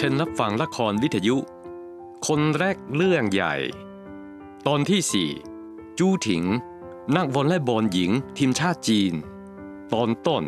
[0.00, 1.36] เช่นรับฟังละครวิทยุ
[2.26, 3.54] คนแรกเรื่องใหญ่
[4.66, 6.44] ตอนที่ 4 จูถิง
[7.16, 9.12] นักวอลเลย์บอลหญิงทีมชาติจีน
[9.92, 10.44] ตอนต้น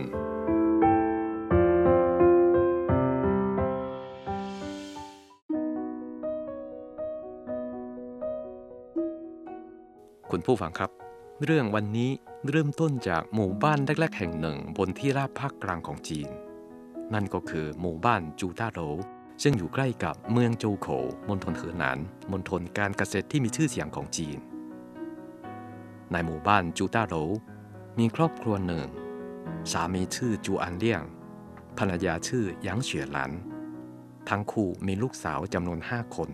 [10.31, 10.91] คุณผู้ฟังครับ
[11.45, 12.11] เรื่องวันนี้
[12.51, 16.29] เริ่มต้นจากหมู่บ้านเล็กๆแห่งหนึ่งบนที่ราบภาคกลางของจีน
[17.15, 18.81] นั่นก็คือหมู่บ้านจูต้าโหล
[19.43, 20.87] ซึ่งอยู่ใกล้กับเมืองโจโข
[21.29, 21.99] มณฑลเหอหนาน
[22.31, 24.39] มณฑลการเกษตรที่มีชื่อเสียงของจีน
[26.13, 27.15] ในหมู่บ้านจูต้าโหล
[27.99, 28.87] มีครอบครัวหนึ่ง
[29.73, 31.03] สามีชื่อจูอันเลี่ยง
[31.79, 33.31] ภรรยาชื่อหยางเฉียหลัน
[34.29, 36.31] ทั้งคู่มีลูกสาวจำนวนห้าคน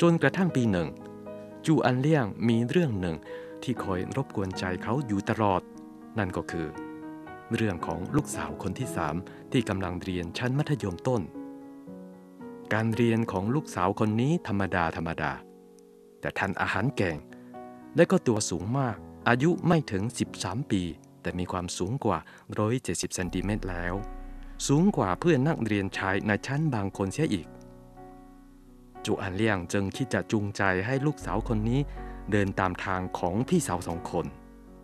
[0.00, 0.88] จนกระทั่งปีหนึ่ง
[1.66, 3.16] จูอันเลี่ยงมีเรื่องหนึ่ง
[3.62, 5.62] ที่คอยรบกวนใจเขาอยู่ตลอด
[6.18, 6.66] นั่นก็คือ
[7.54, 9.16] เรื่องของลูกสาวคนที่สาม
[9.52, 11.22] ที่กำลังเรียนชั้นมัธยมต้น
[12.72, 15.32] การเรียนของลูกสาวคนนี้ธรรมดาธรรมดา
[16.20, 17.16] แต่ทานอาหารเก่ง
[17.96, 18.96] และก็ตัวสูงมาก
[19.28, 20.02] อายุไม่ถึง
[20.36, 20.82] 13 ปี
[21.22, 22.18] แต่มีความสูงกว่า
[22.66, 23.94] 170เซนติเมตรแล้ว
[24.68, 27.46] สูงกว่าเพื่อนนักเรียนชายในชั้นบางคนเสียอีก
[29.04, 31.80] จูอันเลี่ยงจึงคิดจะจูงใจให้ลูกสาวคนนี้
[32.30, 34.26] เดินตามทางของพี่สาวสองคน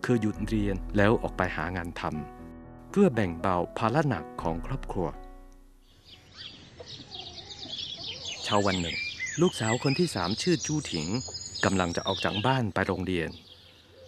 [0.05, 5.08] คือหยุดเรียนแล้วออกไปหางานทำเพื่อแบ่งเบาภาระหนักของครอบครัว
[8.51, 8.97] ช้าวันหนึ่ง
[9.41, 11.09] ลูกสาวคนที่สามชื่อจูถิง
[11.65, 13.29] กำลังจะออกจากบ้านไปโรงเรียน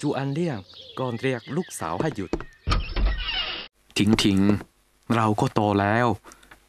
[0.01, 0.59] จูอันเลี่ยง
[0.99, 2.31] ก่อนเรียกลูกสาวให้หยุด
[3.99, 4.39] ถิงถิง
[5.17, 6.07] เราก็โตแล้ว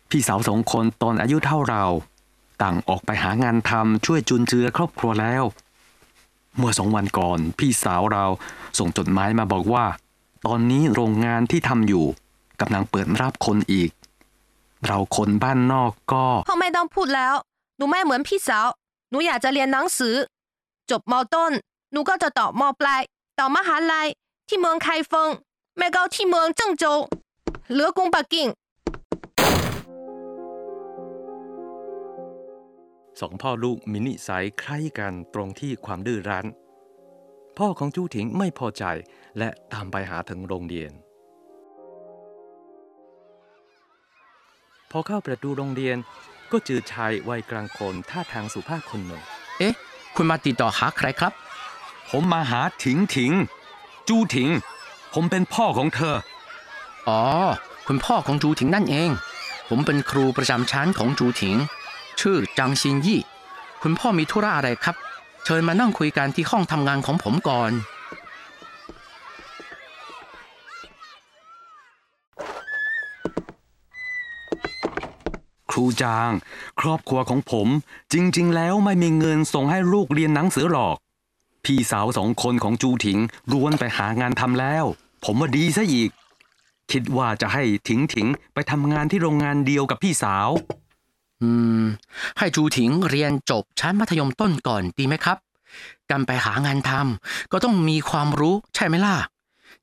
[0.10, 1.86] พี่สาวสองคนตอนอายุเท่าเรา
[2.62, 5.44] ต่างออกไปหางานทำช่วยจุนเจือครอบครัวแล้ว
[6.58, 8.26] เมื่อสองวันก่อน พี่สาวเรา
[8.80, 9.86] ส่งจดหมายมาบอกว่า
[10.46, 12.06] ตอนนี้โรงงานที่ทำอยู่
[12.62, 13.92] กำลังเปิดรับคนอีก
[14.88, 17.34] เราคนบ้านนอกก็ พ่อไม่ต้องพูดแล้ว
[17.78, 18.68] หนูไม่เหมือนพี่สาว
[19.10, 20.16] หนูอยากจะเรียนหนังสือ
[20.92, 21.52] จบมต้น
[21.92, 23.02] หนูก็จะต่อมปลาย
[23.40, 24.08] ต่อมหาลัย
[24.48, 25.30] ที่เมืองไคเฟิง
[25.78, 27.00] ไม่ก็ที่เมืองเจิ้งโจว
[27.72, 28.48] เหลือกรุงปักกิ่ง
[33.20, 36.48] สองพ่อลูกมีนิสัยคล้ายกันตรงที่ความดื้อรั้น
[37.58, 38.84] พ่อของจูถิงไม่พอใจ
[39.38, 40.92] และตามไปหาถึงโรงเรียน
[44.92, 45.98] พอเข้าประตูโรงเรียน
[46.54, 49.22] ก็เจอชายวัยกลางคนท่าทางสุภาพคนหนึ่ง
[49.60, 49.74] เอ๊ะ
[50.16, 51.34] คุณมาติดต่อหาใครครับ
[52.10, 53.32] ผมมาหาถิงถิง
[54.08, 54.50] จูถิง
[55.14, 56.16] ผมเป็นพ่อของเธอ
[57.10, 57.22] อ๋อ
[57.88, 59.10] คุณพ่อของจูถิงนั่นเอง
[59.70, 61.56] ผมเป็นครูประจำชั้นของจูถิง
[62.20, 63.22] ชื่อจางซินยี่
[63.82, 64.96] คุณพ่อมีธุระอะไรครับ
[65.46, 67.72] เชิญมานั่งคุยกันที่ห้องทำงานของผมก่อน
[75.74, 76.32] ครูจาง
[76.82, 77.68] ครอบครัวของผม
[78.14, 80.96] จริง ๆ แล้วไม่มีเงินส่งให้ลูกเรียนหนังสือหรอก
[81.66, 83.20] พี่สาวสองคนของจูถิง
[83.52, 84.86] ล้วนไปหางานทำแล้ว
[85.24, 86.10] ผมว่าดีซะอีก
[86.92, 90.50] คิดว่าจะให้ถิงถิงไปทำงานที่โรงงานเดียวกับพี่สาว
[91.42, 91.50] อื
[91.82, 91.84] ม
[92.38, 95.38] ให้จูถิงเรียนจบชั้นมัธยมต้นก่อนดีไหมครับ
[96.10, 99.16] การไปหางานทำก็ต้องมีความรู้ใช่ไหมล่ะ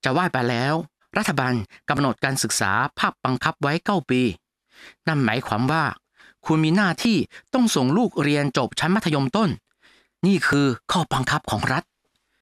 [0.04, 0.74] จะว่าไปแล้ว
[1.18, 1.54] รัฐบาล
[1.90, 4.22] กำหนดการศึกษาภาคบังคับไว้เก้าปี
[5.08, 5.84] นั่นหมายความว่า
[6.46, 7.16] คุณมีหน้าที่
[7.54, 9.50] ต้องส่งลูกเรียนจบชั้นมัธยมต้น
[10.26, 11.84] นี่คือข้อบังคับของรัฐ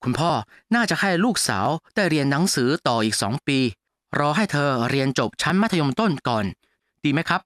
[0.02, 0.30] คุณพ่อ
[0.74, 3.58] น่าจะให้ลูกสาวได้เรียนหนังสือต่ออีกสองปี
[4.18, 6.44] รอให้เธอเรียนจบชั้นมัธยมต้นก่อน
[7.04, 7.40] ดีไหมครับ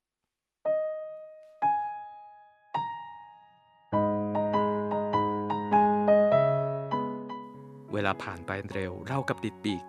[7.92, 9.82] เวลาผ่านไปเร็วเรากับติดปีก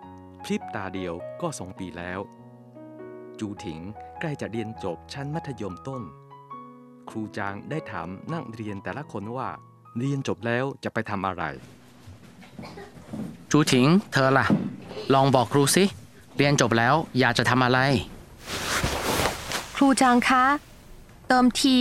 [0.44, 2.20] พริบตาเดียวก็สองปีแล้ว
[3.40, 3.80] จูถิง
[4.20, 6.02] ใกล้จะเรียนจบชั้นมัธยมต้น
[7.08, 9.48] ครูจางได้ถามนักเรียนแต่ละคนว่า
[9.98, 11.44] เรียนจบแล้วจะไปทำอะไร
[13.50, 14.46] จูถิง เธอล่ะ
[15.14, 15.84] ลองบอกครูสิ
[16.36, 17.80] เรียนจบแล้วอยากจะทำอะไร
[19.76, 20.44] ครูจางคะ
[21.28, 21.76] เติมที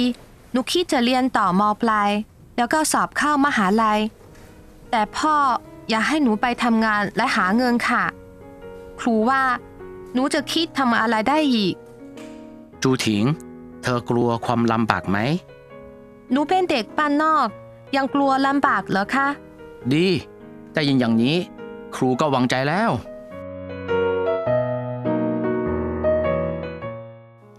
[0.51, 2.09] หนูคิดจะเรียนต่อมปลาย
[2.57, 3.99] แล้วก็สอบเข้ามหาลัย
[4.91, 5.35] แต่พ่อ
[5.89, 8.03] อยากให้หนูไปทำงานและหาเงินค่ะ
[8.99, 9.41] ครูว่า
[10.13, 11.75] หนูจะคิดทำอะไรได้อีก
[12.83, 13.23] จูถิง
[13.83, 15.17] เธอกลัวความลำบากไหม
[16.31, 17.47] หนูเป็นเด็กบ้านนอก
[17.95, 19.27] ยังกลัวลำบากเหรอคะ
[19.93, 20.07] ดี
[20.73, 21.37] แต่ยินอย่างนี้
[21.95, 22.91] ครูก็หวังใจแล้ว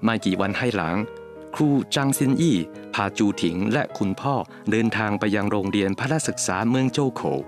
[0.04, 0.96] ไม่กี่วันให้หลัง
[1.54, 2.56] ครูจางซินอี้
[2.94, 4.34] พาจูถิงและคุณพ่อ
[4.70, 7.40] เดินทางไปยังโรงเรียนพระศึกษาเมืองโจวโขว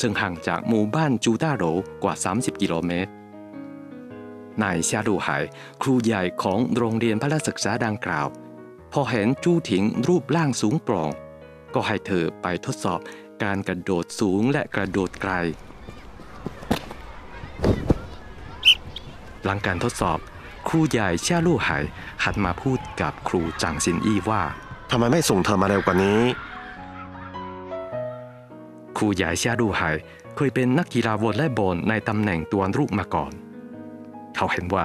[0.00, 1.64] ซึ่งห่างจากหมู่บ้านจูต้าโหล
[2.02, 3.10] กว่า 30 กิโลเมตร
[4.62, 5.28] นายเซียดูไห
[5.82, 8.26] ครูใหญ่ของโรงเรียนพระศึกษาดังกล่าว
[8.92, 11.10] พอเห็นจูถิงรูปร่างสูงโปร่ง
[11.74, 13.00] ก็ให้เธอไปทดสอบ
[13.42, 15.32] การกระโดดสูงและกระโดดไกล
[19.44, 20.18] หลังการทดสอบ
[20.68, 21.70] ครูใหญ่เช่าลู่ไห
[22.24, 24.42] หันมาพูดกับครูจางซินอี้ว่า
[24.90, 26.20] ทำไมไม่ส่งเธอมาเร็วกว่านี้
[28.96, 29.82] ครูใหญ่เช่าลู่ไห
[30.36, 33.32] เคยเป็นนักกีฬาวอลเลย์บอลในตำแหน่งตัวรูปมาก่อน
[34.36, 34.84] เขาเห็นว่า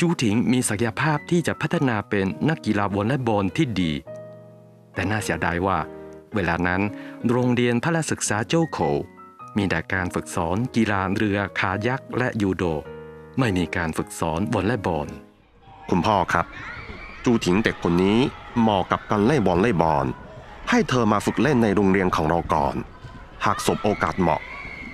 [0.00, 3.92] จูถิงมีศักยภาพที่จะพัฒนาเป็นนักกีฬาวอลเลย์บอลที่ดี
[4.94, 5.78] แต่น่าเสียดายว่า
[6.34, 6.80] เวลานั้น
[7.30, 8.78] โรงเรียนพระศึกษาโจโข
[9.56, 12.64] มีแต่การฝึกสอนกีฬาเรือคายักและยูโด
[13.38, 15.08] ไม่มีการฝึกสอนวอลเลย์บอล
[15.90, 16.46] คุณพ่อครับ
[17.24, 18.18] จูถิงเด็กคนนี้
[18.60, 20.06] เหมาะกับการเล่นบอลเล่นบอล
[20.70, 22.74] ให้เธอมาฝึกเล่นในโรงเรียนของเราก่อน
[23.44, 24.40] หากสบโอกาสเหมาะ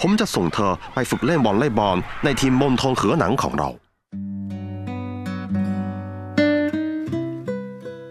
[0.03, 3.71] ผมจะส่งเธอไปฝึกเล่นบอลเล่บอลในทีมมณฑลเขือหนังของเรา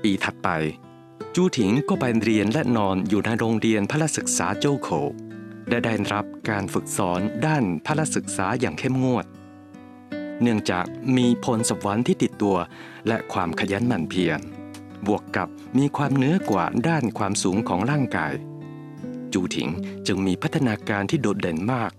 [0.03, 0.49] ปีถัดไป
[1.35, 5.07] จูถิงก็ไปเรียนและนอนอยู่ในโรงเรียนพระศึกษาโจโขว
[5.69, 9.25] และได้รับการฝึกสอนด้านพระศึกษาอย่างเข้มงวด
[10.41, 10.85] เนื่องจาก
[11.17, 12.57] มีพลสวรรค์ที่ติดตัว
[13.07, 14.39] และความขยันหมั่นเพียร
[15.07, 18.33] บวกกับมีความเนื้อกว่าด้านความสูงของร่างกาย
[19.33, 19.69] จูถิง
[20.07, 21.91] จึงมีพัฒนาการที่โดดเด่นมาก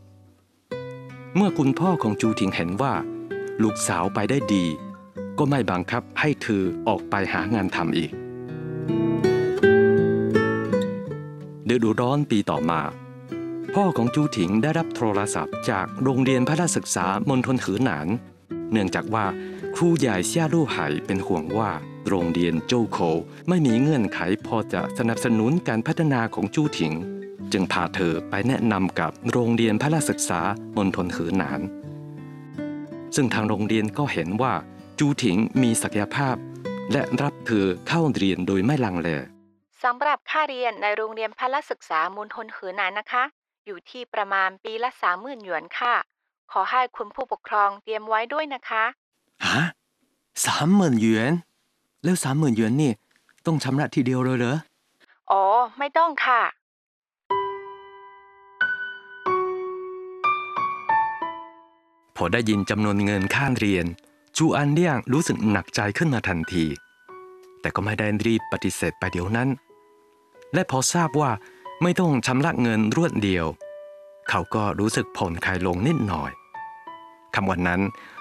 [1.36, 2.94] เมื่อคุณพ่อของจูถิงเห็นว่า
[3.62, 4.64] ลูกสาวไปได้ดี
[5.38, 8.10] ก็ไม่บังคับให้เธอออกไปหางานทำอีก
[11.74, 12.80] ฤดูร้อนปีต่อมา
[13.74, 18.08] พ่อของจูถิงได้รับโทรศัพท์จากโรงเรียนพระราชศึกษามณฑลขือหนาน
[18.72, 19.26] เนื่องจากว่า
[19.76, 21.70] ครูใหญ่เซี่ยลู่ไห่เป็นห่วงว่า
[22.08, 22.98] โรงเรียนโจโค
[23.48, 26.92] ไม่มีเงื่อนไขพอจะสนับสนุนการพัฒนาของจูถิง
[27.52, 30.40] จึงพาเธอไปแนะนำกับโรงเรียนพระราชศึกษา
[30.76, 31.60] มณฑลขือหนาน
[33.14, 34.54] ซึ่งทางโรงเรียนก็เห็นว่า
[34.98, 36.36] จูถิงมีศักยภาพ
[36.92, 39.08] และรับเธอเข้าเรียนโดยไม่ลังเล
[39.82, 43.24] สำหรับค่าเรียนในโรงเรียนพละศึกษามณฑลเขือหนานนะคะ
[43.66, 45.94] อยู่ที่ประมาณปีละสามหมื่นหยวนค่ะ
[46.52, 48.84] ขอให้คุณผู้ปกครองเตรียมไว้ด้วยนะคะ
[49.46, 49.62] ฮะ
[50.46, 51.32] สามหมื่นหยวน
[52.04, 52.92] แล้วสามหมื่นหยวนนี่
[53.46, 54.58] ต้องชำระทีเดียวเลยเหรอ
[55.30, 55.44] อ๋อ
[55.78, 56.40] ไม่ต้องค่ะ
[62.20, 63.86] พอได้ยินจำนวนเงินค่าเรียน
[64.36, 66.66] จูอันเลี่ยงรู้สึกหนักใจขึ้นมาทันที
[67.60, 69.48] แต่ก็ไม่ได้รีบปฏิเสธไปเดี๋ยวนั้น
[70.54, 71.30] และพอทราบว่า
[71.82, 73.46] ไม่ต้องชำระเงินรวดเดียว
[74.28, 76.30] เขาก็รู้สึกผ่อนคลายลงนิดหน่อย
[77.34, 77.80] คำวันนั้น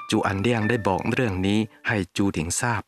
[0.10, 2.82] จูอันเลี่ยงได้บอกเรื่องนี้ให้จูถิงทราบ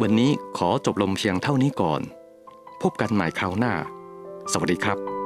[0.00, 2.00] วันนี้ขอจบลงเพียงเท่านี้ก่อน
[2.82, 3.74] พบกันใหม่คราวหน้า
[4.52, 5.19] สวัสดีครับ